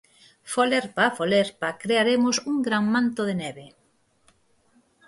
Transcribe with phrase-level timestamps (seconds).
[0.53, 3.65] Folerpa a folerpa crearemos un gran manto de neve.